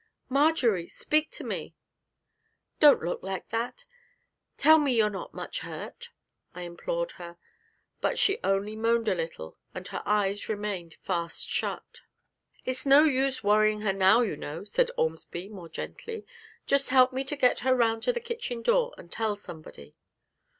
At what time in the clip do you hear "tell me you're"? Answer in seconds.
4.57-5.11